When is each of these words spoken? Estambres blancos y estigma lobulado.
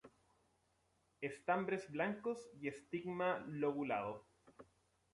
Estambres 1.21 1.87
blancos 1.91 2.49
y 2.59 2.67
estigma 2.69 3.37
lobulado. 3.47 4.25